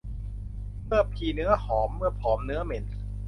[0.85, 2.83] เมื่อพีเนื้อหอม เมื่อผอมเนื้อเหม็น